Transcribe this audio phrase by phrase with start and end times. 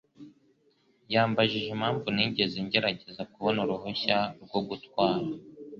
[1.13, 5.25] yambajije impamvu ntigeze ngerageza kubona uruhushya rwo gutwara.